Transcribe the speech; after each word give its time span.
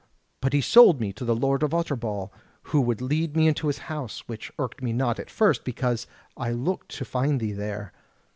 But 0.41 0.53
he 0.53 0.61
sold 0.61 0.99
me 0.99 1.13
to 1.13 1.23
the 1.23 1.35
Lord 1.35 1.61
of 1.61 1.75
Utterbol, 1.75 2.33
who 2.63 2.81
would 2.81 3.01
lead 3.01 3.35
me 3.37 3.53
to 3.53 3.67
his 3.67 3.77
house; 3.85 4.27
which 4.27 4.51
irked 4.57 4.81
me 4.81 4.93
not, 4.93 5.19
at 5.19 5.29
first, 5.29 5.63
because 5.63 6.07
I 6.35 6.49
looked 6.49 6.89
to 6.97 7.05
find 7.05 7.39
thee 7.39 7.51
there. 7.53 7.93